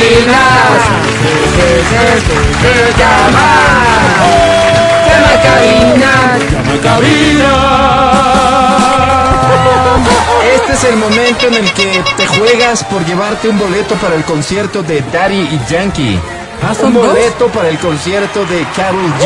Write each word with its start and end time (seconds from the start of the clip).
cabina. 0.00 0.40
Llama. 2.98 3.48
Llama 5.06 5.34
cabina. 5.42 6.12
Llama 6.50 6.76
cabina. 6.82 7.52
Este 10.54 10.72
es 10.72 10.84
el 10.84 10.96
momento 10.96 11.46
en 11.48 11.54
el 11.54 11.72
que 11.72 12.02
te 12.16 12.26
juegas 12.26 12.84
por 12.84 13.04
llevarte 13.04 13.48
un 13.48 13.58
boleto 13.58 13.94
para 13.96 14.14
el 14.14 14.24
concierto 14.24 14.82
de 14.82 15.02
Daddy 15.12 15.40
y 15.40 15.60
Yankee. 15.70 16.18
Ah, 16.62 16.74
un 16.82 16.92
boleto 16.94 17.48
para 17.48 17.68
el 17.68 17.78
concierto 17.78 18.44
de 18.46 18.64
Carol 18.76 19.12
G. 19.18 19.22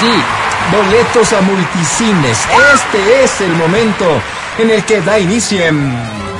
Sí. 0.00 0.22
Boletos 0.70 1.32
a 1.32 1.40
multicines. 1.42 2.38
Este 2.74 3.24
es 3.24 3.40
el 3.40 3.50
momento 3.56 4.06
en 4.58 4.70
el 4.70 4.84
que 4.84 5.00
da 5.00 5.18
inicio. 5.18 5.64
en- 5.64 6.31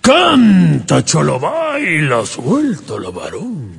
Canta, 0.00 1.04
cholo, 1.04 1.38
baila, 1.38 2.24
suelta 2.24 2.94
la 2.98 3.10
varón. 3.10 3.70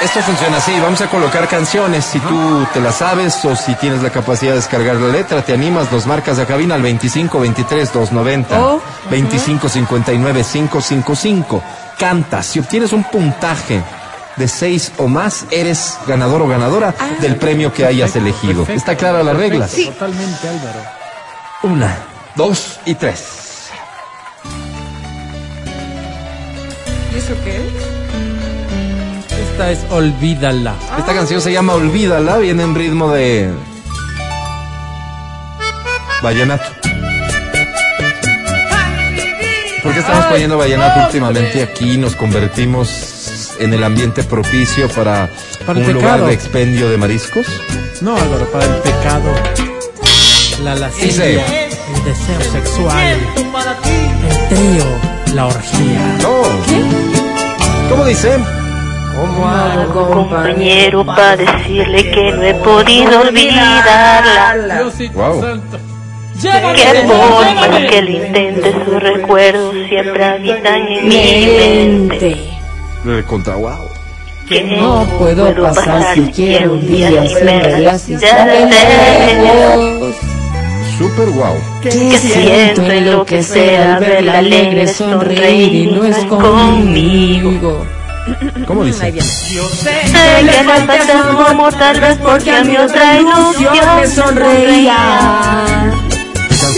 Esto 0.00 0.20
funciona 0.20 0.58
así, 0.58 0.72
vamos 0.80 1.00
a 1.00 1.10
colocar 1.10 1.48
canciones, 1.48 2.04
si 2.04 2.20
tú 2.20 2.66
te 2.72 2.80
las 2.80 2.96
sabes 2.98 3.44
o 3.44 3.56
si 3.56 3.74
tienes 3.74 4.00
la 4.00 4.10
capacidad 4.10 4.52
de 4.52 4.58
descargar 4.58 4.94
la 4.96 5.08
letra, 5.08 5.42
te 5.42 5.52
animas, 5.52 5.90
nos 5.90 6.06
marcas 6.06 6.38
a 6.38 6.46
cabina 6.46 6.76
al 6.76 6.82
25 6.82 7.40
23 7.40 7.92
290 7.92 8.60
Oh, 8.60 8.80
25 9.10 9.68
59 9.68 10.44
555. 10.44 11.62
Cantas, 11.98 12.46
si 12.46 12.60
obtienes 12.60 12.92
un 12.92 13.02
puntaje 13.04 13.82
de 14.38 14.48
6 14.48 14.92
o 14.98 15.08
más, 15.08 15.46
eres 15.50 15.98
ganador 16.06 16.42
o 16.42 16.48
ganadora 16.48 16.94
del 17.20 17.36
premio 17.36 17.72
que 17.72 17.84
hayas 17.84 18.14
elegido. 18.16 18.64
perfecto, 18.64 18.78
¿Está 18.78 18.96
clara 18.96 19.22
la 19.22 19.32
regla? 19.32 19.66
Totalmente, 19.66 20.48
Álvaro. 20.48 20.80
Una, 21.64 21.98
dos 22.36 22.78
y 22.84 22.94
tres. 22.94 23.70
¿Y 27.12 27.18
eso 27.18 27.34
qué 27.44 27.56
es? 27.56 27.98
Esta 29.50 29.70
es 29.72 29.80
Olvídala. 29.90 30.74
Esta 30.98 31.14
canción 31.14 31.40
se 31.40 31.52
llama 31.52 31.74
Olvídala, 31.74 32.38
viene 32.38 32.62
en 32.62 32.74
ritmo 32.74 33.10
de... 33.12 33.50
Vallenato. 36.22 36.64
¿Por 39.82 39.92
qué 39.94 40.00
estamos 40.00 40.26
poniendo 40.26 40.58
vallenato 40.58 41.06
últimamente 41.06 41.62
aquí? 41.62 41.96
Nos 41.96 42.14
convertimos 42.14 43.17
en 43.58 43.74
el 43.74 43.82
ambiente 43.84 44.22
propicio 44.24 44.88
para, 44.88 45.28
Para 45.66 45.78
un 45.80 45.92
lugar 45.92 46.24
de 46.24 46.32
expendio 46.32 46.88
de 46.88 46.96
mariscos. 46.96 47.46
No, 48.00 48.16
Álvaro, 48.16 48.46
para 48.50 48.64
el 48.64 48.74
pecado. 48.82 49.32
La 50.62 50.74
lascivia. 50.74 51.44
El 51.46 52.04
deseo 52.04 52.40
sexual. 52.52 53.16
El 54.28 54.48
trío. 54.48 54.84
La 55.34 55.46
orgía. 55.46 56.18
No. 56.22 56.42
¿Cómo 57.90 58.04
dice? 58.04 58.32
¿Cómo 59.16 59.48
hago, 59.48 60.10
compañero 60.10 61.04
para 61.04 61.36
decirle 61.36 62.10
que 62.10 62.32
no 62.32 62.42
he 62.42 62.54
podido 62.54 63.20
olvidarla. 63.22 64.76
Diosito 64.78 65.18
Wow. 65.18 65.40
santo. 65.40 65.78
Que 66.40 67.00
por 67.04 67.54
más 67.56 67.90
que 67.90 68.02
lo 68.02 68.10
intente, 68.10 68.72
sus 68.84 69.02
recuerdos 69.02 69.74
siempre 69.88 70.24
habitan 70.24 70.86
en 70.86 71.08
mi 71.08 71.46
mente. 72.08 72.47
Contra 73.26 73.54
wow. 73.54 73.88
Que 74.48 74.64
No 74.64 75.06
puedo 75.18 75.54
pasar 75.62 76.14
siquiera 76.14 76.70
un 76.70 76.86
día 76.86 77.10
sin 77.26 77.46
verlas 77.46 78.08
y 78.08 78.18
Ya 78.18 78.38
saber 78.38 78.68
lejos. 78.68 80.14
Super 80.98 81.28
wow. 81.28 81.54
que 81.82 81.90
siento 81.90 82.82
enloquecer 82.82 83.80
al 83.80 84.00
verla 84.00 84.38
alegre 84.38 84.88
sonreír 84.88 85.74
y 85.74 85.86
no 85.92 86.04
es 86.04 86.16
conmigo. 86.24 87.86
¿Cómo 88.66 88.84
dice? 88.84 89.12
Sé 89.20 89.90
que 90.12 90.52
no 90.52 90.86
pasa 90.86 91.46
como 91.46 91.70
tal 91.70 92.00
vez 92.00 92.18
porque 92.18 92.50
a 92.50 92.64
mi 92.64 92.76
otra 92.76 93.20
ilusión 93.20 93.96
me 94.00 94.06
sonreía. 94.06 95.92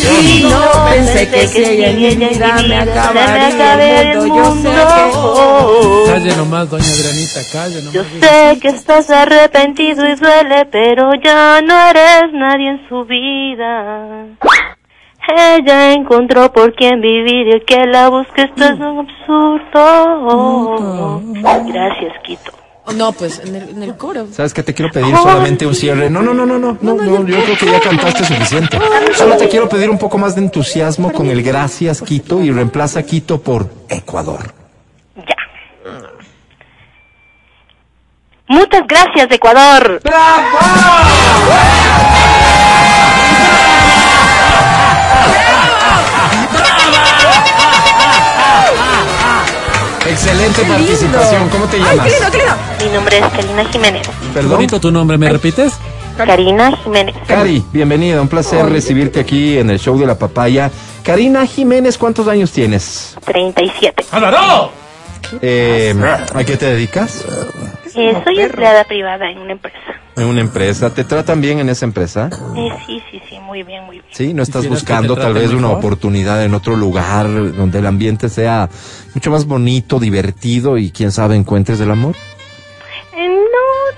Y 0.03 0.43
no 0.45 0.61
pensé 0.91 1.29
que 1.31 1.47
si 1.47 1.63
ella 1.65 1.91
en 1.91 1.97
mi 1.99 2.15
vida 2.15 2.57
me 2.69 2.77
acabaría 2.77 4.13
el 4.13 4.19
mundo, 4.19 4.37
yo 4.37 4.55
sé 4.57 4.71
Calle 6.13 6.37
nomás, 6.37 6.69
doña 6.71 6.85
Adrianita, 6.85 7.41
calle 7.53 7.83
nomás. 7.83 7.93
Yo 7.93 8.05
sé 8.05 8.59
que 8.61 8.69
estás 8.69 9.11
arrepentido 9.11 10.09
y 10.09 10.15
duele, 10.15 10.65
pero 10.67 11.11
ya 11.23 11.61
no 11.63 11.75
eres 11.91 12.33
nadie 12.33 12.71
en 12.71 12.89
su 12.89 13.05
vida. 13.05 14.27
Ella 15.29 15.93
encontró 15.93 16.51
por 16.53 16.75
quien 16.75 17.01
vivir 17.01 17.47
y 17.47 17.53
el 17.53 17.65
que 17.65 17.87
la 17.87 18.09
busque 18.09 18.43
esto 18.43 18.65
es 18.65 18.81
un 18.81 19.07
absurdo. 19.07 21.23
Gracias, 21.67 22.13
Quito. 22.25 22.51
No, 22.97 23.13
pues 23.13 23.41
en 23.41 23.55
el, 23.55 23.69
en 23.69 23.83
el 23.83 23.97
coro. 23.97 24.27
¿Sabes 24.33 24.53
qué? 24.53 24.63
Te 24.63 24.75
quiero 24.75 24.91
pedir 24.91 25.15
solamente 25.17 25.67
un 25.67 25.75
cierre. 25.75 26.11
No, 26.11 26.23
no, 26.23 26.35
no, 26.35 26.45
no, 26.45 26.59
no, 26.59 26.77
no, 26.81 26.95
no, 26.95 27.27
yo 27.27 27.43
creo 27.45 27.57
que 27.57 27.67
ya 27.67 27.81
cantaste 27.81 28.25
suficiente. 28.25 28.79
Solo 29.15 29.37
te 29.37 29.49
quiero 29.49 29.69
pedir 29.69 29.91
un 29.91 29.99
poco 29.99 30.19
más 30.19 30.35
de 30.35 30.43
entusiasmo 30.43 31.13
con 31.13 31.29
el 31.29 31.43
gracias 31.43 32.03
Quito 32.03 32.43
y 32.43 32.51
reemplaza 32.51 33.03
Quito 33.03 33.41
por 33.41 33.71
Ecuador. 33.89 34.53
Ya. 35.17 35.37
Muchas 38.49 38.83
gracias, 38.89 39.31
Ecuador. 39.31 40.01
Excelente 50.07 50.65
participación. 50.65 51.49
¿Cómo 51.51 51.67
te 51.67 51.79
llamas? 51.79 52.70
Mi 52.91 52.97
nombre 52.97 53.19
es 53.19 53.25
Karina 53.25 53.65
Jiménez. 53.67 54.09
Perdón. 54.35 54.51
Bonito 54.51 54.81
tu 54.81 54.91
nombre, 54.91 55.17
¿me 55.17 55.29
repites? 55.29 55.75
Karina 56.17 56.77
Jiménez. 56.79 57.15
Cari, 57.25 57.63
bienvenida. 57.73 58.21
Un 58.21 58.27
placer 58.27 58.67
recibirte 58.67 59.21
aquí 59.21 59.59
en 59.59 59.71
el 59.71 59.79
show 59.79 59.97
de 59.97 60.09
la 60.09 60.19
papaya. 60.19 60.73
Karina 61.05 61.47
Jiménez, 61.47 61.97
¿cuántos 61.97 62.27
años 62.27 62.51
tienes? 62.51 63.17
37. 63.25 64.07
¡Álvaro! 64.11 64.73
Eh, 65.41 65.95
¿A 66.35 66.43
qué 66.43 66.57
te 66.57 66.67
dedicas? 66.67 67.25
Eh, 67.95 68.21
soy 68.25 68.41
empleada 68.41 68.83
privada 68.83 69.31
en 69.31 69.39
una 69.39 69.53
empresa. 69.53 69.79
En 70.17 70.25
una 70.27 70.41
empresa. 70.41 70.93
¿Te 70.93 71.05
tratan 71.05 71.41
bien 71.41 71.61
en 71.61 71.69
esa 71.69 71.85
empresa? 71.85 72.29
Eh, 72.57 72.71
sí, 72.89 73.01
sí, 73.13 73.23
sí, 73.29 73.39
muy 73.39 73.63
bien, 73.63 73.85
muy 73.85 74.01
bien. 74.01 74.11
Sí, 74.11 74.35
no 74.35 74.43
estás 74.43 74.63
¿Quisieras 74.63 74.83
que 74.83 74.93
buscando 74.93 75.17
tal 75.17 75.35
vez 75.35 75.53
una 75.53 75.69
oportunidad 75.69 76.45
en 76.45 76.55
otro 76.55 76.75
lugar 76.75 77.29
donde 77.55 77.79
el 77.79 77.87
ambiente 77.87 78.29
sea 78.29 78.69
mucho 79.15 79.31
más 79.31 79.47
bonito, 79.47 80.01
divertido 80.01 80.77
y 80.77 80.91
quién 80.91 81.13
sabe 81.13 81.37
encuentres 81.37 81.81
el 81.81 81.93
amor. 81.93 82.17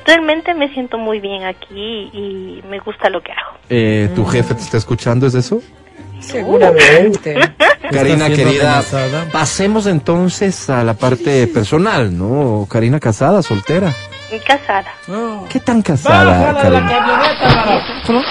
Realmente 0.06 0.54
me 0.54 0.68
siento 0.72 0.98
muy 0.98 1.20
bien 1.20 1.44
aquí 1.44 2.10
y 2.12 2.62
me 2.68 2.78
gusta 2.80 3.08
lo 3.10 3.20
que 3.22 3.32
hago. 3.32 3.58
Eh, 3.68 4.10
¿Tu 4.14 4.24
jefe 4.26 4.54
te 4.54 4.60
está 4.62 4.76
escuchando? 4.76 5.26
¿Es 5.26 5.34
eso? 5.34 5.60
Seguramente. 6.20 7.34
Karina, 7.90 8.28
querida, 8.28 8.78
amenazada? 8.78 9.26
pasemos 9.32 9.86
entonces 9.86 10.70
a 10.70 10.82
la 10.84 10.94
parte 10.94 11.46
personal, 11.48 12.16
¿no? 12.16 12.66
Karina, 12.70 12.98
casada, 13.00 13.42
soltera. 13.42 13.92
Y 14.34 14.38
casada. 14.38 14.86
¿Qué 15.50 15.60
tan 15.60 15.82
casada, 15.82 16.54
Karina? 16.62 18.22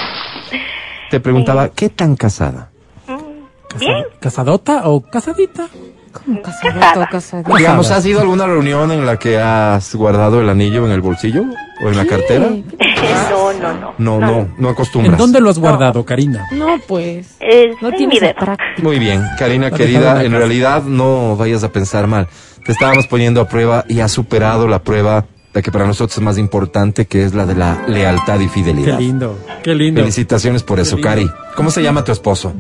Te 1.10 1.20
preguntaba, 1.20 1.70
¿qué 1.70 1.90
tan 1.90 2.16
casada? 2.16 2.70
Mm, 3.08 3.78
Bien, 3.80 4.06
¿Casadota 4.20 4.90
o 4.90 5.02
casadita? 5.02 5.68
Casadito, 6.12 7.06
casadito. 7.10 7.56
Digamos, 7.58 7.92
¿has 7.92 8.06
ido 8.06 8.20
a 8.20 8.22
alguna 8.24 8.46
reunión 8.46 8.92
en 8.92 9.06
la 9.06 9.18
que 9.18 9.40
has 9.40 9.94
guardado 9.96 10.42
el 10.42 10.50
anillo 10.50 10.86
en 10.86 10.92
el 10.92 11.02
bolsillo 11.02 11.44
o 11.84 11.90
en 11.90 11.98
la 11.98 12.06
cartera? 12.06 12.50
no, 12.50 13.54
no, 13.54 13.74
no. 13.74 13.94
No, 13.98 14.20
no, 14.20 14.48
no 14.58 14.70
acostumbras. 14.70 15.14
¿En 15.14 15.18
dónde 15.18 15.40
lo 15.42 15.50
has 15.50 15.60
guardado, 15.60 16.06
Karina? 16.06 16.46
No, 16.52 16.78
pues. 16.88 17.38
Eh, 17.40 17.72
No 17.82 17.90
en 17.90 17.96
tienes 17.96 18.20
práctica. 18.34 18.64
Muy 18.84 19.00
bien, 19.00 19.24
Karina 19.38 19.72
querida, 19.72 20.24
en 20.24 20.32
realidad 20.32 20.84
no 20.84 21.36
vayas 21.36 21.64
a 21.64 21.72
pensar 21.72 22.08
mal. 22.08 22.28
Te 22.66 22.72
estábamos 22.72 23.08
poniendo 23.08 23.42
a 23.42 23.48
prueba 23.48 23.86
y 23.88 24.00
has 24.02 24.12
superado 24.12 24.68
la 24.68 24.80
prueba 24.84 25.26
la 25.54 25.62
que 25.62 25.72
para 25.72 25.86
nosotros 25.86 26.18
es 26.18 26.24
más 26.24 26.38
importante, 26.38 27.08
que 27.08 27.26
es 27.26 27.34
la 27.34 27.46
de 27.46 27.56
la 27.56 27.84
lealtad 27.88 28.40
y 28.40 28.44
Qué 28.46 28.50
fidelidad. 28.50 29.00
lindo, 29.00 29.38
qué 29.64 29.76
lindo. 29.76 30.00
Felicitaciones 30.02 30.64
por 30.64 30.80
eso. 30.80 30.98
Cari. 31.02 31.30
¿Cómo 31.56 31.72
se 31.72 31.84
llama 31.84 32.04
tu 32.06 32.12
esposo? 32.14 32.54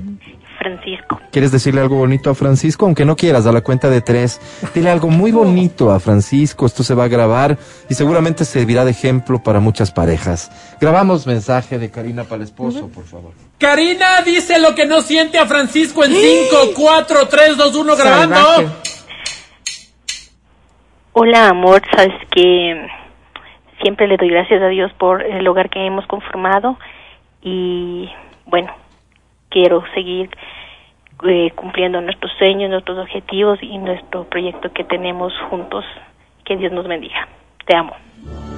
Francisco. 0.60 1.01
¿Quieres 1.32 1.54
decirle 1.54 1.80
algo 1.80 1.96
bonito 1.96 2.30
a 2.30 2.36
Francisco? 2.36 2.86
Aunque 2.86 3.06
no 3.06 3.16
quieras, 3.16 3.46
a 3.46 3.54
la 3.54 3.62
cuenta 3.62 3.90
de 3.90 4.02
tres. 4.02 4.42
Dile 4.76 4.90
algo 4.90 5.08
muy 5.08 5.32
bonito 5.32 5.92
a 5.92 6.00
Francisco. 6.00 6.66
Esto 6.66 6.84
se 6.84 6.94
va 6.94 7.06
a 7.06 7.08
grabar 7.08 7.58
y 7.90 7.94
seguramente 7.94 8.44
servirá 8.44 8.84
de 8.84 8.92
ejemplo 8.92 9.42
para 9.42 9.62
muchas 9.62 9.92
parejas. 9.92 10.52
Grabamos 10.82 11.26
mensaje 11.26 11.80
de 11.80 11.90
Karina 11.90 12.26
para 12.26 12.38
el 12.38 12.42
esposo, 12.44 12.90
por 12.90 13.06
favor. 13.06 13.32
Karina 13.58 14.22
dice 14.24 14.60
lo 14.60 14.76
que 14.76 14.86
no 14.86 15.02
siente 15.02 15.38
a 15.40 15.46
Francisco 15.46 16.04
en 16.04 16.12
5, 16.12 16.72
4, 16.76 17.28
3, 17.30 17.58
2, 17.58 17.76
1 17.76 17.96
grabando. 17.96 18.38
Hola, 21.14 21.48
amor. 21.48 21.82
Sabes 21.96 22.14
que 22.30 22.88
siempre 23.82 24.08
le 24.08 24.18
doy 24.18 24.30
gracias 24.30 24.62
a 24.62 24.68
Dios 24.68 24.92
por 25.00 25.22
el 25.22 25.48
hogar 25.48 25.70
que 25.70 25.86
hemos 25.86 26.06
conformado 26.08 26.78
y 27.42 28.10
bueno, 28.46 28.74
quiero 29.50 29.84
seguir 29.94 30.30
eh, 31.24 31.52
cumpliendo 31.56 32.02
nuestros 32.02 32.32
sueños, 32.38 32.70
nuestros 32.70 32.98
objetivos 32.98 33.60
y 33.62 33.78
nuestro 33.78 34.24
proyecto 34.26 34.72
que 34.74 34.84
tenemos 34.84 35.32
juntos. 35.50 35.84
Que 36.46 36.58
Dios 36.58 36.72
nos 36.74 36.88
bendiga. 36.88 37.28
Te 37.66 37.76
amo. 37.76 37.94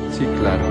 Sí, 0.10 0.25
claro. 0.39 0.63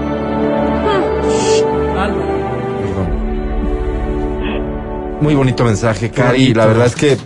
Muy 5.21 5.35
bonito 5.35 5.65
mensaje, 5.65 6.11
Cari. 6.11 6.39
bonito. 6.39 6.59
La 6.59 6.67
verdad 6.67 6.87
es 6.87 6.97
que 6.97 7.17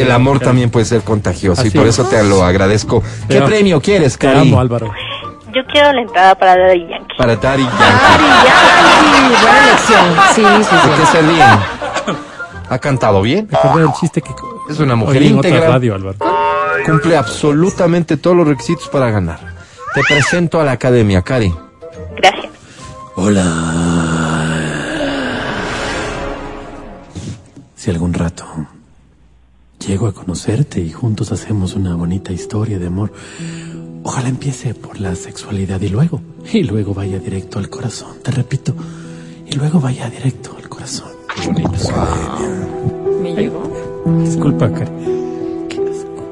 el 0.00 0.10
amor 0.10 0.38
también 0.40 0.70
puede 0.70 0.86
ser 0.86 1.02
contagioso 1.02 1.66
y 1.66 1.70
por 1.70 1.86
es. 1.86 1.98
eso 1.98 2.08
te 2.08 2.22
lo 2.24 2.42
agradezo. 2.42 3.02
Te 3.28 3.34
¿Qué 3.38 3.42
premio 3.42 3.80
quieres, 3.82 4.16
Te 4.18 4.26
Cari? 4.28 4.48
amo, 4.48 4.60
Álvaro. 4.60 4.90
Yo 5.54 5.64
quiero 5.66 5.92
la 5.92 6.02
entrada 6.02 6.34
para 6.36 6.56
Daddy 6.56 6.86
Yankee. 6.88 7.16
Para 7.18 7.38
Tari 7.38 7.62
Yankee. 7.64 7.78
Yankee, 8.46 9.42
buena 9.42 9.64
elección. 9.64 10.04
Sí, 10.34 10.42
sí, 10.64 10.76
¿De 10.76 10.94
qué 10.96 11.06
sí. 11.06 11.12
se 11.12 11.22
ríen? 11.22 11.77
¿Ha 12.70 12.78
cantado 12.78 13.22
bien? 13.22 13.48
Recordé 13.50 13.84
el 13.84 13.92
chiste 13.98 14.20
que 14.22 14.30
Es 14.70 14.78
una 14.78 14.94
mujer 14.96 15.22
oí 15.22 15.28
en 15.28 15.38
otra 15.38 15.50
íntegra. 15.50 15.68
radio, 15.72 15.94
Álvaro. 15.94 16.18
Cumple 16.84 17.16
absolutamente 17.16 18.16
todos 18.16 18.36
los 18.36 18.46
requisitos 18.46 18.88
para 18.88 19.10
ganar. 19.10 19.40
Te 19.94 20.02
presento 20.08 20.60
a 20.60 20.64
la 20.64 20.72
academia, 20.72 21.22
Cari. 21.22 21.52
Gracias. 22.16 22.52
Hola. 23.16 23.44
Si 27.74 27.90
algún 27.90 28.12
rato 28.12 28.44
llego 29.86 30.06
a 30.08 30.12
conocerte 30.12 30.80
y 30.80 30.90
juntos 30.92 31.32
hacemos 31.32 31.74
una 31.74 31.94
bonita 31.94 32.32
historia 32.32 32.78
de 32.78 32.88
amor, 32.88 33.12
ojalá 34.02 34.28
empiece 34.28 34.74
por 34.74 35.00
la 35.00 35.14
sexualidad 35.14 35.80
y 35.80 35.88
luego, 35.88 36.20
y 36.52 36.64
luego 36.64 36.92
vaya 36.92 37.18
directo 37.18 37.58
al 37.58 37.70
corazón, 37.70 38.16
te 38.22 38.30
repito, 38.30 38.74
y 39.46 39.52
luego 39.56 39.80
vaya 39.80 40.10
directo 40.10 40.54
al 40.58 40.68
corazón. 40.68 41.17
Qué 41.40 41.46
bonito. 41.48 41.70
Me 43.22 43.32
llegó. 43.34 43.62
Disculpa, 44.06 44.68
Cari. 44.70 44.90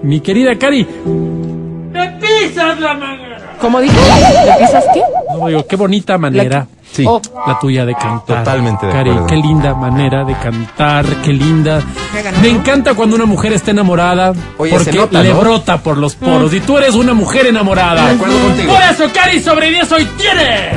Mi 0.02 0.20
querida 0.20 0.56
Cari. 0.56 0.86
¡Me 1.92 2.08
pisas 2.20 2.78
la 2.80 2.94
manera! 2.94 3.56
¿Cómo 3.60 3.80
dijo? 3.80 3.94
¿Le 3.94 4.64
pisas 4.66 4.84
qué? 4.92 5.02
No, 5.38 5.46
digo, 5.48 5.66
qué 5.66 5.76
bonita 5.76 6.18
manera. 6.18 6.66
Sí. 6.92 7.04
Oh, 7.06 7.20
La 7.46 7.58
tuya 7.58 7.84
de 7.84 7.94
cantar. 7.94 8.38
Totalmente 8.44 8.86
de 8.86 8.92
Cari, 8.92 9.10
acuerdo. 9.10 9.26
qué 9.26 9.36
linda 9.36 9.74
manera 9.74 10.24
de 10.24 10.34
cantar, 10.34 11.04
qué 11.24 11.32
linda. 11.32 11.82
Me 12.40 12.48
encanta 12.48 12.94
cuando 12.94 13.16
una 13.16 13.26
mujer 13.26 13.52
está 13.52 13.70
enamorada 13.72 14.32
Oye, 14.56 14.70
porque 14.72 14.92
se 14.92 14.98
nota, 14.98 15.22
le 15.22 15.30
¿no? 15.30 15.40
brota 15.40 15.78
por 15.78 15.98
los 15.98 16.14
poros. 16.14 16.54
Y 16.54 16.60
tú 16.60 16.78
eres 16.78 16.94
una 16.94 17.12
mujer 17.12 17.46
enamorada. 17.46 18.06
De 18.08 18.14
acuerdo 18.14 18.38
contigo. 18.40 18.72
Por 18.72 18.82
eso, 18.82 19.12
Cari, 19.12 19.40
sobre 19.42 19.70
10 19.70 19.92
hoy 19.92 20.08
tiene. 20.16 20.70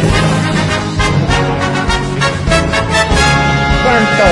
¿Cuánto? 3.90 4.24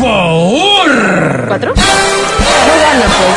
¡Favor! 0.00 1.44
¿Cuatro? 1.48 1.74
No 1.74 2.74
gana, 2.82 3.06
pues. 3.18 3.36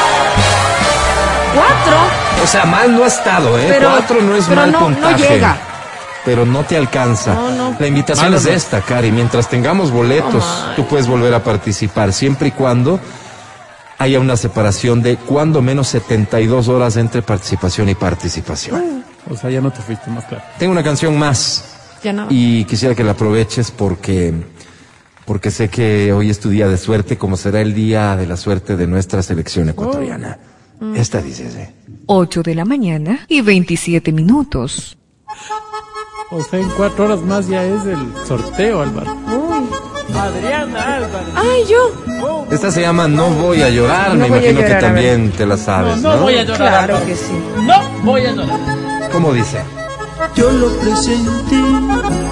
¿Cuatro? 1.56 1.98
O 2.44 2.48
sea, 2.48 2.66
mal 2.66 2.96
no 2.96 3.04
ha 3.04 3.08
estado, 3.08 3.58
¿eh? 3.60 3.66
Pero- 3.70 3.90
Cuatro 3.92 4.22
no 4.22 4.36
es 4.36 4.46
pero 4.46 4.62
mal 4.62 4.72
no- 4.72 4.80
no 4.80 4.86
puntaje. 4.86 5.28
llega. 5.30 5.58
Pero 6.26 6.46
no 6.46 6.64
te 6.64 6.76
alcanza. 6.78 7.34
No, 7.36 7.52
no. 7.52 7.76
La 7.80 7.88
invitación 7.88 8.34
es 8.34 8.46
no. 8.46 8.52
esta, 8.52 8.82
Cari. 8.82 9.12
Mientras 9.12 9.48
tengamos 9.48 9.92
boletos, 9.92 10.44
Oh, 10.44 10.72
tú 10.76 10.86
puedes 10.88 11.08
volver 11.08 11.34
a 11.36 11.44
participar, 11.44 12.12
siempre 12.14 12.48
y 12.48 12.52
cuando 12.52 13.00
haya 14.00 14.20
una 14.20 14.36
separación 14.36 15.02
de 15.04 15.18
cuando 15.18 15.62
menos 15.62 15.88
72 15.90 16.68
horas 16.68 16.98
entre 16.98 17.22
participación 17.22 17.90
y 17.90 17.96
participación. 17.96 19.06
O 19.30 19.38
sea, 19.38 19.50
ya 19.52 19.62
no 19.62 19.72
te 19.72 19.82
fuiste 19.82 20.10
más 20.10 20.26
claro. 20.26 20.44
Tengo 20.58 20.72
una 20.72 20.84
canción 20.84 21.18
más 21.18 21.64
Ya 22.04 22.12
no. 22.12 22.26
y 22.30 22.66
quisiera 22.66 22.94
que 22.96 23.04
la 23.04 23.12
aproveches 23.12 23.70
porque 23.72 24.34
porque 25.26 25.52
sé 25.52 25.70
que 25.70 26.14
hoy 26.14 26.30
es 26.30 26.40
tu 26.40 26.50
día 26.50 26.68
de 26.68 26.78
suerte, 26.78 27.18
como 27.18 27.38
será 27.38 27.62
el 27.62 27.74
día 27.74 28.16
de 28.16 28.28
la 28.28 28.38
suerte 28.38 28.76
de 28.76 28.88
nuestra 28.88 29.22
selección 29.24 29.70
ecuatoriana. 29.70 30.38
Esta 30.96 31.22
dice 31.22 31.48
así. 31.48 31.94
8 32.08 32.44
de 32.44 32.56
la 32.56 32.66
mañana 32.66 33.26
y 33.28 33.42
27 33.42 34.12
minutos. 34.12 34.98
O 36.32 36.44
sea, 36.44 36.60
en 36.60 36.70
cuatro 36.70 37.06
horas 37.06 37.22
más 37.22 37.48
ya 37.48 37.64
es 37.64 37.86
el 37.86 37.98
sorteo, 38.26 38.82
Álvaro. 38.82 39.16
Adriana 40.14 40.96
Álvaro. 40.98 41.26
Ay, 41.36 41.64
yo. 41.70 42.46
Esta 42.52 42.72
se 42.72 42.82
llama 42.82 43.08
No 43.08 43.30
voy 43.30 43.62
a 43.62 43.70
llorar, 43.70 44.10
No 44.10 44.22
me 44.22 44.28
imagino 44.28 44.62
llorar, 44.62 44.80
que 44.80 44.86
también 44.86 45.32
te 45.32 45.46
la 45.46 45.58
sabes, 45.58 46.02
¿no? 46.02 46.16
No 46.16 46.22
voy 46.24 46.36
a 46.36 46.44
llorar. 46.44 46.88
Claro 46.88 47.06
que 47.06 47.16
sí. 47.16 47.34
No 47.62 48.04
voy 48.04 48.26
a 48.26 48.32
llorar. 48.32 49.10
¿Cómo 49.12 49.34
dice? 49.34 49.60
Yo 50.36 50.50
lo 50.50 50.70
presentí, 50.78 51.62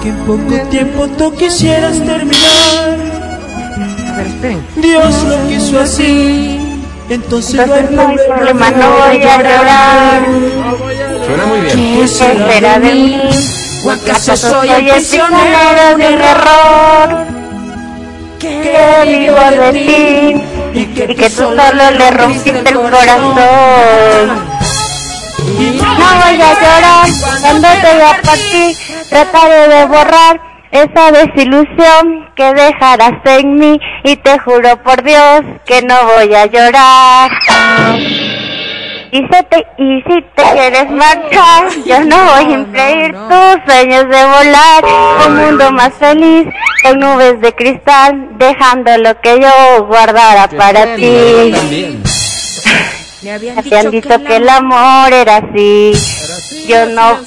que 0.02 0.08
en 0.08 0.16
poco 0.26 0.68
tiempo 0.70 1.06
tú 1.18 1.34
quisieras 1.34 1.98
terminar. 1.98 2.98
Dios 4.76 5.22
lo 5.24 5.48
quiso 5.48 5.80
así, 5.80 6.60
entonces 7.10 7.66
no 7.66 7.74
hay 7.74 7.80
Entonces 7.80 7.96
no 7.96 8.08
hay 8.08 8.16
problema. 8.16 8.70
no 8.70 8.90
voy 8.90 9.22
a 9.22 9.36
llorar. 9.38 10.22
Suena 11.26 11.46
muy 11.46 11.60
bien. 11.60 12.00
¿Qué 12.00 12.08
será 12.08 12.78
de 12.78 12.94
mí? 12.94 13.22
¿O 13.84 13.90
acaso 13.90 14.32
¿Acaso 14.32 14.50
soy 14.50 14.68
el 14.70 14.90
prisionero 14.90 15.98
de 15.98 16.04
de 16.04 16.14
un 16.14 16.20
error? 16.22 17.26
Que 18.38 19.04
vivo 19.06 19.62
de 19.62 19.72
ti 19.72 20.80
y 20.80 20.86
que 20.86 21.28
tú 21.28 21.36
solo 21.36 21.62
le 21.98 22.10
rompiste 22.10 22.58
el 22.58 22.74
corazón. 22.74 24.53
No 25.44 26.06
voy 26.22 26.40
a 26.40 26.54
llorar 26.54 27.06
cuando 27.40 27.68
te 27.68 27.96
vea 27.96 28.20
por 28.22 28.34
ti. 28.34 28.76
Trataré 29.10 29.68
de 29.68 29.84
borrar 29.86 30.40
esa 30.70 31.12
desilusión 31.12 32.30
que 32.34 32.52
dejarás 32.54 33.12
en 33.24 33.56
mí 33.56 33.78
y 34.04 34.16
te 34.16 34.38
juro 34.40 34.82
por 34.82 35.02
Dios 35.02 35.42
que 35.66 35.82
no 35.82 35.94
voy 36.04 36.34
a 36.34 36.46
llorar. 36.46 37.30
Y, 39.12 39.18
si 39.18 39.28
te, 39.28 39.66
y 39.78 40.02
si 40.02 40.22
te 40.34 40.42
quieres 40.42 40.90
marchar, 40.90 41.68
yo 41.86 42.00
no 42.04 42.16
voy 42.24 42.52
a 42.52 42.56
impedir 42.56 43.12
tus 43.12 43.72
sueños 43.72 44.08
de 44.08 44.24
volar. 44.24 44.84
Un 45.28 45.36
mundo 45.36 45.70
más 45.70 45.94
feliz, 45.94 46.48
con 46.82 46.98
nubes 46.98 47.40
de 47.40 47.52
cristal, 47.52 48.30
dejando 48.38 48.96
lo 48.98 49.20
que 49.20 49.40
yo 49.40 49.84
guardara 49.86 50.48
para 50.48 50.96
ti. 50.96 51.54
Me 53.24 53.32
habían 53.32 53.62
te 53.62 53.78
han 53.78 53.90
dicho 53.90 54.08
que 54.24 54.36
el 54.36 54.48
amor 54.48 55.12
era 55.12 55.36
así. 55.38 55.92
Yo 56.68 56.86
no, 56.86 57.18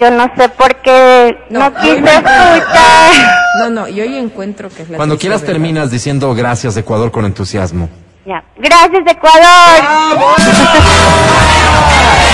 yo 0.00 0.10
no 0.10 0.30
sé 0.36 0.48
por 0.50 0.76
qué 0.82 1.34
No, 1.50 1.70
no 1.70 1.74
quise 1.80 1.96
escuchar. 1.98 3.12
No, 3.58 3.70
no, 3.70 3.88
yo 3.88 4.04
ya 4.04 4.18
encuentro 4.18 4.68
que 4.68 4.82
es 4.82 4.90
la 4.90 4.96
Cuando 4.96 5.18
quieras 5.18 5.40
verdad. 5.42 5.52
terminas 5.54 5.90
diciendo 5.90 6.34
gracias 6.34 6.76
Ecuador 6.76 7.10
con 7.10 7.24
entusiasmo. 7.24 7.88
Ya. 8.26 8.42
Gracias, 8.56 9.02
Ecuador. 9.06 9.44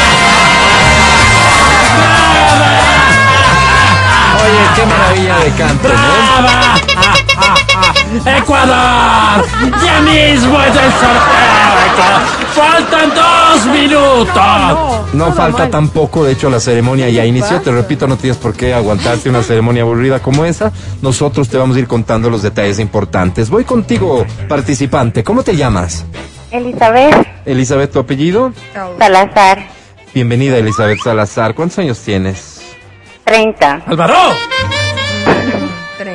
Oye, 4.42 4.62
qué 4.76 4.86
maravilla 4.86 5.38
de 5.38 5.50
canto, 5.52 5.88
¿no? 5.88 7.19
¡Ecuador! 8.26 9.46
¡Ya 9.84 10.00
mismo 10.00 10.60
es 10.60 10.68
el 10.68 10.92
sorteo! 10.92 11.70
Ecuador. 11.92 12.40
¡Faltan 12.54 13.14
dos 13.14 13.66
minutos! 13.66 15.14
No 15.14 15.32
falta 15.32 15.70
tampoco, 15.70 16.24
de 16.24 16.32
hecho 16.32 16.50
la 16.50 16.60
ceremonia 16.60 17.08
ya 17.08 17.24
inició, 17.24 17.60
te 17.60 17.70
repito, 17.70 18.06
no 18.06 18.16
tienes 18.16 18.36
por 18.36 18.54
qué 18.54 18.74
aguantarte 18.74 19.28
una 19.28 19.42
ceremonia 19.42 19.82
aburrida 19.82 20.20
como 20.20 20.44
esa. 20.44 20.72
Nosotros 21.02 21.48
te 21.48 21.56
vamos 21.56 21.76
a 21.76 21.80
ir 21.80 21.86
contando 21.86 22.30
los 22.30 22.42
detalles 22.42 22.78
importantes. 22.78 23.50
Voy 23.50 23.64
contigo, 23.64 24.26
participante. 24.48 25.24
¿Cómo 25.24 25.42
te 25.42 25.56
llamas? 25.56 26.04
Elizabeth 26.50 27.26
Elizabeth, 27.46 27.92
¿tu 27.92 28.00
apellido? 28.00 28.52
Salazar, 28.98 29.68
Bienvenida, 30.12 30.58
Elizabeth 30.58 30.98
Salazar. 30.98 31.54
¿Cuántos 31.54 31.78
años 31.78 31.98
tienes? 32.00 32.60
30. 33.24 33.82
¡Álvaro! 33.86 34.14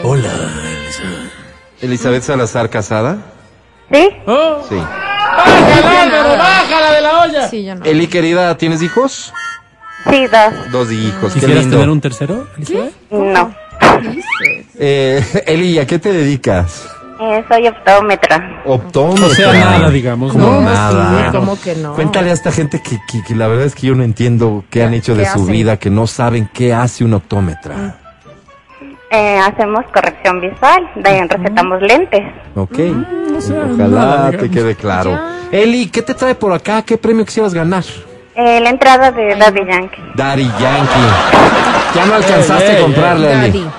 Hola. 0.03 0.64
Elizabeth 1.81 2.23
Salazar, 2.23 2.69
¿casada? 2.69 3.17
¿Sí? 3.91 4.09
¡Oh! 4.25 4.61
Sí. 4.67 4.75
¡Bájala, 4.75 6.01
Álvaro! 6.03 6.37
¡Bájala 6.37 6.91
de 6.93 7.01
la 7.01 7.21
olla! 7.23 7.47
Sí, 7.49 7.63
ya 7.63 7.75
no. 7.75 7.85
Eli, 7.85 8.07
querida, 8.07 8.57
¿tienes 8.57 8.81
hijos? 8.81 9.33
Sí, 10.09 10.25
dos. 10.27 10.71
Dos 10.71 10.91
hijos, 10.91 11.33
qué 11.33 11.39
¿Quisieras 11.39 11.63
lindo. 11.63 11.77
tener 11.77 11.89
un 11.89 12.01
tercero, 12.01 12.47
Elizabeth? 12.57 12.93
No. 13.11 13.53
Eh, 14.77 15.43
Eli, 15.47 15.79
¿a 15.79 15.85
qué 15.87 15.99
te 15.99 16.11
dedicas? 16.11 16.87
Eh, 17.19 17.43
soy 17.49 17.67
optómetra. 17.67 18.61
Optómetra. 18.65 19.25
O 19.27 19.29
sea, 19.29 19.53
nada, 19.53 19.89
digamos. 19.89 20.35
No, 20.35 20.51
No, 20.59 20.61
nada. 20.61 21.25
sí, 21.25 21.31
¿cómo 21.37 21.59
que 21.59 21.75
no? 21.75 21.93
Cuéntale 21.93 22.29
a 22.31 22.33
esta 22.33 22.51
gente 22.51 22.81
que, 22.81 22.97
que- 23.09 23.23
que 23.23 23.35
la 23.35 23.47
verdad 23.47 23.65
es 23.65 23.73
que 23.75 23.87
yo 23.87 23.95
no 23.95 24.03
entiendo 24.03 24.65
qué 24.69 24.83
han 24.83 24.93
hecho 24.93 25.15
de 25.15 25.23
¿Qué 25.23 25.29
su 25.29 25.39
hacen? 25.43 25.51
vida, 25.51 25.77
que 25.77 25.89
no 25.89 26.07
saben 26.07 26.49
qué 26.53 26.73
hace 26.73 27.03
un 27.05 27.13
optómetra. 27.13 27.99
Eh, 29.11 29.37
hacemos 29.39 29.85
corrección 29.93 30.41
visual, 30.41 30.89
de 30.95 31.09
ahí 31.09 31.27
recetamos 31.27 31.81
lentes. 31.81 32.23
Ok. 32.55 32.75
sé, 33.39 33.53
Ojalá 33.53 33.87
nada, 33.87 34.31
te 34.31 34.49
quede 34.49 34.75
claro. 34.75 35.17
Eli, 35.51 35.87
¿qué 35.89 36.01
te 36.01 36.13
trae 36.13 36.35
por 36.35 36.51
acá? 36.51 36.81
¿Qué 36.81 36.97
premio 36.97 37.23
quisieras 37.23 37.53
ganar? 37.53 37.83
Eh, 38.35 38.59
la 38.59 38.69
entrada 38.69 39.11
de 39.11 39.35
Daddy 39.35 39.61
Yankee. 39.65 40.01
Daddy 40.15 40.43
Yankee. 40.59 41.95
Ya 41.95 42.05
no 42.05 42.15
alcanzaste 42.15 42.77
a 42.77 42.81
comprarla, 42.81 43.45
Eli. 43.45 43.59
Daddy. 43.59 43.69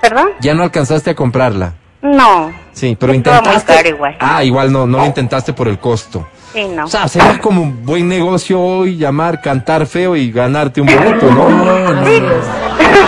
¿Perdón? 0.00 0.28
Ya 0.40 0.54
no 0.54 0.62
alcanzaste 0.62 1.10
a 1.10 1.14
comprarla. 1.14 1.74
No. 2.00 2.50
Sí, 2.72 2.96
pero 2.98 3.12
intentaste. 3.12 3.88
igual. 3.88 4.16
Ah, 4.20 4.42
igual 4.42 4.72
no, 4.72 4.86
no 4.86 4.98
lo 4.98 5.06
intentaste 5.06 5.52
por 5.52 5.68
el 5.68 5.78
costo. 5.78 6.26
Sí, 6.52 6.66
no. 6.66 6.86
O 6.86 6.88
sea, 6.88 7.06
sería 7.08 7.38
como 7.40 7.62
un 7.62 7.84
buen 7.84 8.08
negocio 8.08 8.60
hoy 8.60 8.96
llamar, 8.96 9.40
cantar 9.40 9.86
feo 9.86 10.16
y 10.16 10.32
ganarte 10.32 10.80
un 10.80 10.86
boleto, 10.86 11.30
¿no? 11.30 11.48
Sí. 12.04 12.22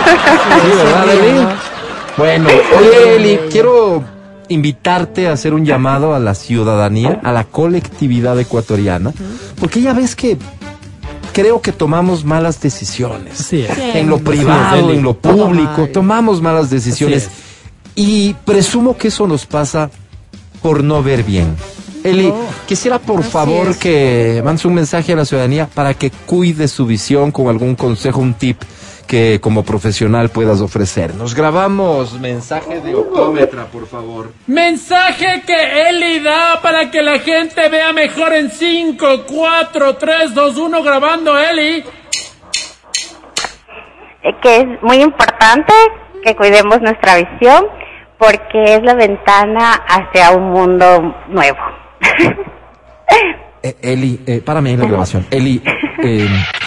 Sí, 0.05 0.69
¿verdad, 0.75 1.13
Eli? 1.13 1.47
Bueno, 2.17 2.49
oye, 2.77 3.15
Eli, 3.15 3.39
quiero 3.49 4.03
invitarte 4.49 5.27
a 5.27 5.33
hacer 5.33 5.53
un 5.53 5.65
llamado 5.65 6.13
a 6.13 6.19
la 6.19 6.35
ciudadanía, 6.35 7.19
a 7.23 7.31
la 7.31 7.45
colectividad 7.45 8.39
ecuatoriana, 8.39 9.13
porque 9.59 9.81
ya 9.81 9.93
ves 9.93 10.15
que 10.15 10.37
creo 11.31 11.61
que 11.61 11.71
tomamos 11.71 12.25
malas 12.25 12.59
decisiones. 12.61 13.53
En 13.53 14.09
lo 14.09 14.19
privado, 14.19 14.91
en 14.91 15.03
lo 15.03 15.13
público, 15.13 15.87
tomamos 15.91 16.41
malas 16.41 16.69
decisiones. 16.69 17.29
Y 17.95 18.33
presumo 18.45 18.97
que 18.97 19.09
eso 19.09 19.27
nos 19.27 19.45
pasa 19.45 19.89
por 20.61 20.83
no 20.83 21.01
ver 21.01 21.23
bien. 21.23 21.55
Eli, 22.03 22.33
quisiera 22.67 22.99
por 22.99 23.23
favor 23.23 23.77
que 23.77 24.41
mandes 24.43 24.65
un 24.65 24.73
mensaje 24.73 25.13
a 25.13 25.15
la 25.15 25.25
ciudadanía 25.25 25.67
para 25.67 25.93
que 25.93 26.09
cuide 26.09 26.67
su 26.67 26.85
visión 26.85 27.31
con 27.31 27.47
algún 27.47 27.75
consejo, 27.75 28.19
un 28.19 28.33
tip 28.33 28.61
que 29.11 29.41
como 29.41 29.65
profesional 29.65 30.29
puedas 30.29 30.61
ofrecer. 30.61 31.13
Nos 31.15 31.35
grabamos 31.35 32.17
mensaje 32.17 32.79
de 32.79 32.95
optómetra, 32.95 33.65
por 33.65 33.85
favor. 33.85 34.31
Mensaje 34.47 35.43
que 35.45 35.89
Eli 35.89 36.21
da 36.21 36.61
para 36.61 36.89
que 36.89 37.01
la 37.01 37.19
gente 37.19 37.67
vea 37.67 37.91
mejor 37.91 38.31
en 38.33 38.49
5, 38.49 39.25
4, 39.27 39.95
3, 39.97 40.33
2, 40.33 40.57
1 40.57 40.83
grabando 40.83 41.37
Eli. 41.37 41.83
Que 44.41 44.55
es 44.61 44.65
muy 44.81 45.01
importante 45.01 45.73
que 46.23 46.33
cuidemos 46.33 46.79
nuestra 46.79 47.17
visión 47.17 47.65
porque 48.17 48.63
es 48.63 48.81
la 48.81 48.93
ventana 48.93 49.73
hacia 49.89 50.31
un 50.31 50.51
mundo 50.53 51.13
nuevo. 51.27 51.59
Eh, 53.63 53.75
Eli, 53.79 54.19
eh, 54.25 54.41
párame 54.43 54.71
ahí 54.71 54.77
la 54.77 54.87
grabación. 54.87 55.27
Eli, 55.29 55.61
eh, 56.03 56.27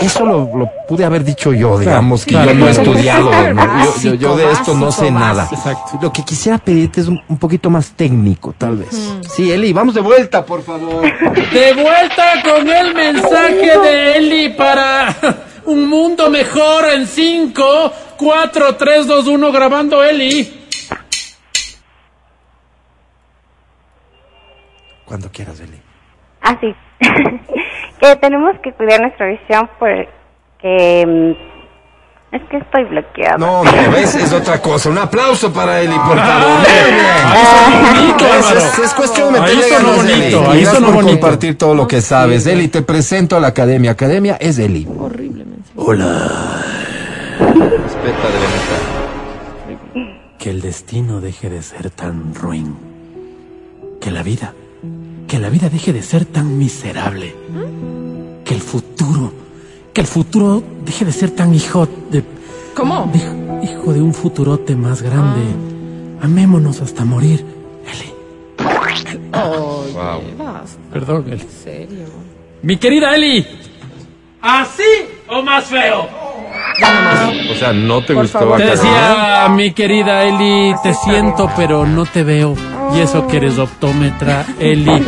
eso 0.00 0.24
lo, 0.24 0.56
lo 0.56 0.70
pude 0.88 1.04
haber 1.04 1.24
dicho 1.24 1.52
yo, 1.52 1.78
digamos, 1.78 2.24
que 2.24 2.30
claro, 2.32 2.52
yo 2.52 2.58
no 2.58 2.66
he 2.68 2.70
estudiado, 2.70 3.30
¿no? 3.54 3.84
yo, 3.84 4.00
yo- 4.02 4.14
yo 4.14 4.36
de 4.36 4.50
esto 4.52 4.74
no 4.74 4.90
sé 4.92 5.02
Básico, 5.10 5.18
nada. 5.18 5.48
Exacto. 5.50 5.98
Lo 6.00 6.12
que 6.12 6.22
quisiera 6.24 6.58
pedirte 6.58 7.00
es 7.00 7.08
un, 7.08 7.20
un 7.28 7.38
poquito 7.38 7.70
más 7.70 7.90
técnico, 7.92 8.54
tal 8.56 8.76
vez. 8.78 8.88
Sí, 9.34 9.50
Eli, 9.52 9.72
vamos 9.72 9.94
de 9.94 10.00
vuelta, 10.00 10.44
por 10.44 10.62
favor. 10.62 11.02
De 11.02 11.72
vuelta 11.74 12.42
con 12.44 12.68
el 12.68 12.94
mensaje 12.94 13.78
de 13.78 14.16
Eli 14.18 14.48
para 14.50 15.14
un 15.66 15.88
mundo 15.88 16.30
mejor 16.30 16.86
en 16.92 17.06
5, 17.06 17.92
4, 18.16 18.76
3, 18.76 19.06
2, 19.06 19.26
1 19.26 19.52
grabando 19.52 20.02
Eli. 20.02 20.56
Cuando 25.04 25.30
quieras, 25.32 25.58
Eli. 25.60 25.80
Así. 26.56 26.74
que 28.00 28.16
tenemos 28.16 28.56
que 28.62 28.72
cuidar 28.72 29.00
nuestra 29.00 29.26
visión 29.26 29.68
porque 29.78 31.06
mm, 31.06 31.30
es 32.36 32.42
que 32.50 32.56
estoy 32.58 32.84
bloqueada. 32.84 33.38
No, 33.38 33.64
no, 33.64 33.72
ves, 33.92 34.14
es 34.14 34.32
otra 34.32 34.60
cosa. 34.60 34.88
Un 34.90 34.98
aplauso 34.98 35.52
para 35.52 35.80
Eli, 35.80 35.94
por 35.94 36.16
favor. 36.18 36.58
bonito, 37.94 38.24
Es, 38.26 38.46
Álvaro. 38.46 38.58
es- 38.58 38.78
es 38.78 38.94
cuestión 38.94 39.32
de 39.32 39.40
meterle 39.40 39.68
ganas, 39.70 39.96
bonito, 39.96 40.14
Eli. 40.14 40.34
ahí 40.34 40.60
Gracias 40.62 40.82
por 40.82 40.94
bonito. 40.94 41.20
compartir 41.20 41.58
todo 41.58 41.74
lo 41.74 41.86
que 41.86 42.00
sabes. 42.00 42.46
Eli, 42.46 42.68
te 42.68 42.82
presento 42.82 43.36
a 43.36 43.40
la 43.40 43.48
academia. 43.48 43.90
Academia 43.92 44.36
es 44.40 44.58
Eli. 44.58 44.86
Respeta 47.40 48.28
de 48.28 49.78
Que 50.38 50.50
el 50.50 50.60
destino 50.60 51.20
deje 51.20 51.48
de 51.50 51.62
ser 51.62 51.90
tan 51.90 52.34
ruin. 52.34 52.76
Que 54.00 54.10
la 54.10 54.22
vida, 54.22 54.54
que 55.30 55.38
la 55.38 55.48
vida 55.48 55.68
deje 55.68 55.92
de 55.92 56.02
ser 56.02 56.24
tan 56.24 56.58
miserable. 56.58 57.32
Que 58.44 58.52
el 58.52 58.60
futuro, 58.60 59.32
que 59.92 60.00
el 60.00 60.08
futuro 60.08 60.60
deje 60.84 61.04
de 61.04 61.12
ser 61.12 61.30
tan 61.30 61.54
hijo 61.54 61.86
de... 62.10 62.24
¿Cómo? 62.74 63.08
de- 63.12 63.64
hijo 63.64 63.92
de 63.92 64.02
un 64.02 64.12
futurote 64.12 64.74
más 64.74 65.02
grande. 65.02 65.42
Amémonos 66.20 66.80
hasta 66.80 67.04
morir, 67.04 67.44
Eli. 67.86 68.12
Perdón, 70.92 71.24
Eli. 71.28 71.46
Mi 72.62 72.76
querida 72.76 73.14
Eli. 73.14 73.46
¿Así 74.42 74.82
o 75.28 75.42
más 75.42 75.64
feo? 75.66 76.08
O 77.52 77.54
sea, 77.54 77.72
no 77.72 78.02
te 78.04 78.14
gustó 78.14 78.40
favor. 78.40 78.58
Te 78.58 78.64
decía, 78.66 79.46
mi 79.50 79.72
querida 79.74 80.24
Eli, 80.24 80.74
te 80.82 80.92
siento, 80.92 81.48
pero 81.56 81.86
no 81.86 82.04
te 82.04 82.24
veo. 82.24 82.56
Y 82.96 83.00
eso 83.00 83.26
que 83.26 83.36
eres 83.38 83.58
optómetra, 83.58 84.44
Eli. 84.58 85.02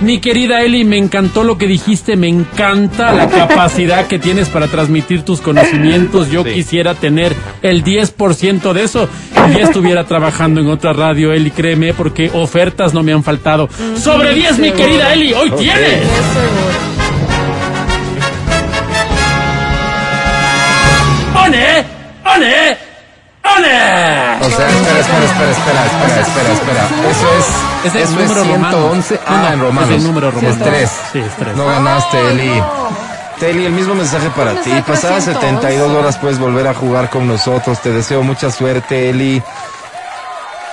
Mi 0.00 0.18
querida 0.18 0.62
Eli, 0.62 0.82
me 0.84 0.96
encantó 0.96 1.44
lo 1.44 1.58
que 1.58 1.66
dijiste, 1.66 2.16
me 2.16 2.26
encanta 2.26 3.12
la 3.12 3.28
capacidad 3.28 4.06
que 4.06 4.18
tienes 4.18 4.48
para 4.48 4.66
transmitir 4.66 5.24
tus 5.24 5.42
conocimientos. 5.42 6.30
Yo 6.30 6.42
Sí. 6.42 6.52
quisiera 6.54 6.94
tener 6.94 7.34
el 7.60 7.84
10% 7.84 8.72
de 8.72 8.84
eso 8.84 9.08
y 9.50 9.58
ya 9.58 9.64
estuviera 9.64 10.04
trabajando 10.04 10.60
en 10.62 10.68
otra 10.70 10.94
radio, 10.94 11.32
Eli, 11.34 11.50
créeme, 11.50 11.92
porque 11.92 12.30
ofertas 12.32 12.94
no 12.94 13.02
me 13.02 13.12
han 13.12 13.22
faltado. 13.22 13.68
Sobre 14.02 14.32
10, 14.34 14.58
mi 14.58 14.70
querida 14.72 15.12
Eli, 15.12 15.34
hoy 15.34 15.50
tienes. 15.50 16.00
¡One! 21.34 21.84
¡One! 22.24 22.76
¡One! 23.44 24.09
O 24.42 24.48
sea, 24.48 24.68
espera, 24.68 24.98
espera, 25.00 25.24
espera, 25.24 25.50
espera, 25.50 25.84
espera, 25.84 26.20
espera, 26.22 26.52
espera. 26.52 27.10
Eso 27.10 27.26
es, 27.38 27.86
Es 27.86 27.94
el 27.94 28.02
eso 28.02 28.12
número 28.12 28.40
es 28.42 28.48
romano. 28.48 28.78
111. 28.78 29.14
No, 29.14 29.20
Ah, 29.26 29.40
no, 29.42 29.52
en 29.52 29.60
romanos. 29.60 29.90
es 29.90 29.96
el 29.96 30.04
número 30.04 30.30
romano. 30.30 30.54
Es 30.54 30.58
tres. 30.62 30.90
Sí, 31.12 31.18
es 31.18 31.36
tres. 31.36 31.56
No 31.56 31.66
ganaste, 31.66 32.30
Eli. 32.30 32.62
Eli, 33.42 33.64
el 33.66 33.72
mismo 33.72 33.94
mensaje 33.94 34.28
para 34.30 34.52
ti. 34.62 34.70
Pasadas 34.86 35.24
111? 35.24 35.32
72 35.32 35.90
horas 35.92 36.16
puedes 36.18 36.38
volver 36.38 36.66
a 36.68 36.74
jugar 36.74 37.08
con 37.10 37.26
nosotros. 37.26 37.80
Te 37.80 37.90
deseo 37.90 38.22
mucha 38.22 38.50
suerte, 38.50 39.10
Eli. 39.10 39.42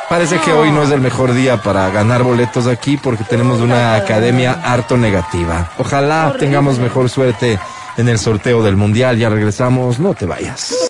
Parece 0.10 0.40
que 0.40 0.54
hoy 0.54 0.72
no 0.72 0.84
es 0.84 0.92
el 0.92 1.02
mejor 1.02 1.34
día 1.34 1.58
para 1.62 1.90
ganar 1.90 2.24
boletos 2.24 2.68
aquí 2.68 2.96
porque 2.96 3.26
tenemos 3.26 3.60
una 3.60 3.96
academia 3.96 4.62
harto 4.64 4.96
negativa. 4.98 5.70
Ojalá 5.78 6.34
tengamos 6.40 6.80
mejor 6.80 7.10
suerte 7.10 7.60
en 7.98 8.08
el 8.08 8.18
sorteo 8.18 8.64
del 8.64 8.78
mundial. 8.78 9.18
Ya 9.18 9.28
regresamos, 9.28 10.00
no 10.00 10.14
te 10.14 10.26
vayas. 10.26 10.90